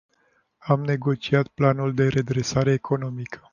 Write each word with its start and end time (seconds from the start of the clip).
Am 0.57 0.83
negociat 0.83 1.47
planul 1.47 1.93
de 1.93 2.07
redresare 2.07 2.71
economică. 2.71 3.41